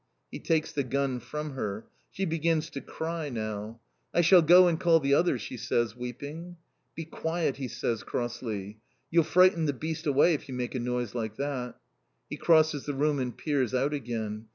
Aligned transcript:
_"He 0.31 0.39
takes 0.39 0.71
the 0.71 0.81
gun 0.81 1.19
from 1.19 1.51
her! 1.51 1.85
She 2.09 2.25
begins 2.25 2.71
to 2.71 2.81
cry 2.81 3.29
now. 3.29 3.79
"I 4.15 4.21
shall 4.21 4.41
go 4.41 4.67
and 4.67 4.79
call 4.79 4.99
the 4.99 5.13
others," 5.13 5.43
she 5.43 5.57
says, 5.57 5.95
weeping. 5.95 6.57
"Be 6.95 7.05
quiet," 7.05 7.57
he 7.57 7.67
says 7.67 8.01
crossly. 8.01 8.79
"You'll 9.11 9.25
frighten 9.25 9.65
the 9.67 9.73
beast 9.73 10.07
away 10.07 10.33
if 10.33 10.49
you 10.49 10.55
make 10.55 10.73
a 10.73 10.79
noise 10.79 11.13
like 11.13 11.35
that!" 11.35 11.75
He 12.31 12.35
crosses 12.35 12.87
the 12.87 12.95
room 12.95 13.19
and 13.19 13.37
peers 13.37 13.75
out 13.75 13.93
again! 13.93 14.47